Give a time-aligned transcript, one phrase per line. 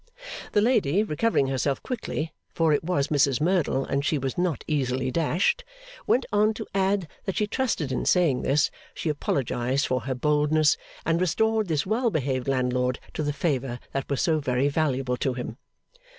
[0.53, 5.11] The lady, recovering herself quickly for it was Mrs Merdle and she was not easily
[5.11, 5.63] dashed
[6.07, 10.75] went on to add that she trusted in saying this, she apologised for her boldness,
[11.05, 15.35] and restored this well behaved landlord to the favour that was so very valuable to
[15.35, 15.57] him.